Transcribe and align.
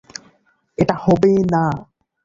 এটা 0.77 0.95
হবে 1.03 1.31
না। 1.53 1.63